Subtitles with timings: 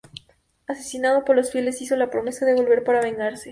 [0.65, 3.49] Asesinado por sus fieles, hizo la promesa de volver para vengarse.